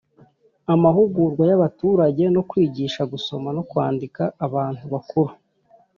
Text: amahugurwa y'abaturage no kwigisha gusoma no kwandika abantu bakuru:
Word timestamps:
amahugurwa 0.73 1.43
y'abaturage 1.49 2.23
no 2.35 2.41
kwigisha 2.49 3.01
gusoma 3.11 3.49
no 3.57 3.63
kwandika 3.69 4.23
abantu 4.45 4.83
bakuru: 4.93 5.31